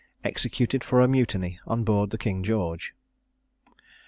EXECUTED 0.23 0.83
FOR 0.83 0.99
A 0.99 1.07
MUTINY 1.07 1.59
ON 1.67 1.83
BOARD 1.83 2.09
THE 2.09 2.17
KING 2.17 2.41
GEORGE. 2.41 2.95